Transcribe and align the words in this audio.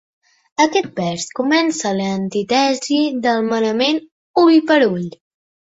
Aquest 0.63 0.87
vers 0.99 1.25
comença 1.41 1.91
l'antítesi 1.99 2.99
del 3.27 3.47
manament 3.53 4.03
"Ull 4.47 4.59
per 4.73 4.83
ull". 4.91 5.09